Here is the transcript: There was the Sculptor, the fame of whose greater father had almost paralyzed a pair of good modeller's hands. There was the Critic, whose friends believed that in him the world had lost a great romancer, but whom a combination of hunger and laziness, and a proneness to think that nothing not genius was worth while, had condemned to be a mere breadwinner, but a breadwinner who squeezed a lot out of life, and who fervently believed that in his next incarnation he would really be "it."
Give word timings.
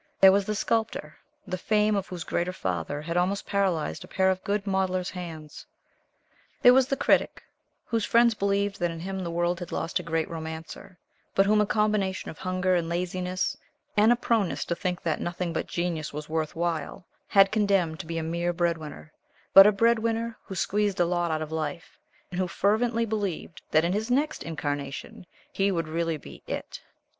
There 0.19 0.31
was 0.31 0.47
the 0.47 0.55
Sculptor, 0.55 1.17
the 1.45 1.59
fame 1.59 1.95
of 1.95 2.07
whose 2.07 2.23
greater 2.23 2.53
father 2.53 3.03
had 3.03 3.17
almost 3.17 3.45
paralyzed 3.45 4.03
a 4.03 4.07
pair 4.07 4.31
of 4.31 4.43
good 4.43 4.65
modeller's 4.65 5.11
hands. 5.11 5.67
There 6.63 6.73
was 6.73 6.87
the 6.87 6.97
Critic, 6.97 7.43
whose 7.85 8.03
friends 8.03 8.33
believed 8.33 8.79
that 8.79 8.89
in 8.89 8.99
him 9.01 9.19
the 9.23 9.29
world 9.29 9.59
had 9.59 9.71
lost 9.71 9.99
a 9.99 10.01
great 10.01 10.27
romancer, 10.27 10.97
but 11.35 11.45
whom 11.45 11.61
a 11.61 11.67
combination 11.67 12.31
of 12.31 12.39
hunger 12.39 12.73
and 12.73 12.89
laziness, 12.89 13.55
and 13.95 14.11
a 14.11 14.15
proneness 14.15 14.65
to 14.65 14.75
think 14.75 15.03
that 15.03 15.21
nothing 15.21 15.51
not 15.51 15.67
genius 15.67 16.11
was 16.11 16.27
worth 16.27 16.55
while, 16.55 17.05
had 17.27 17.51
condemned 17.51 17.99
to 17.99 18.07
be 18.07 18.17
a 18.17 18.23
mere 18.23 18.53
breadwinner, 18.53 19.13
but 19.53 19.67
a 19.67 19.71
breadwinner 19.71 20.35
who 20.45 20.55
squeezed 20.55 20.99
a 20.99 21.05
lot 21.05 21.29
out 21.29 21.43
of 21.43 21.51
life, 21.51 21.99
and 22.31 22.39
who 22.39 22.47
fervently 22.47 23.05
believed 23.05 23.61
that 23.69 23.85
in 23.85 23.93
his 23.93 24.09
next 24.09 24.41
incarnation 24.41 25.27
he 25.53 25.71
would 25.71 25.87
really 25.87 26.17
be 26.17 26.41
"it." 26.47 26.81